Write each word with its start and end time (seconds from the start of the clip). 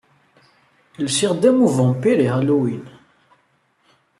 Lsiɣ-d 1.05 1.43
am 1.49 1.59
uvampir 1.65 2.17
i 2.25 2.27
Halloween. 2.33 2.85